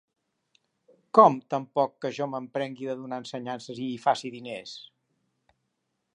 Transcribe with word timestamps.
Com 1.17 1.35
tampoc 1.55 1.93
que 2.05 2.11
jo 2.19 2.29
m'emprengui 2.33 2.91
de 2.93 2.97
donar 3.03 3.21
ensenyances 3.25 3.83
i 3.85 3.87
hi 3.93 4.01
faci 4.09 4.37
diners; 4.39 4.77